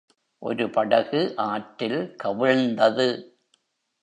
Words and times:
ஒரு 0.41 0.69
படகு 0.69 1.33
ஆற்றில் 1.35 2.15
கவிழ்ந்தது. 2.23 3.07